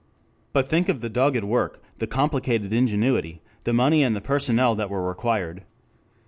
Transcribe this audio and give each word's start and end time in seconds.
But 0.51 0.67
think 0.67 0.89
of 0.89 1.01
the 1.01 1.11
dogged 1.11 1.43
work, 1.43 1.79
the 1.99 2.07
complicated 2.07 2.73
ingenuity, 2.73 3.39
the 3.65 3.71
money 3.73 4.01
and 4.01 4.15
the 4.15 4.19
personnel 4.19 4.73
that 4.73 4.89
were 4.89 5.07
required. 5.07 5.61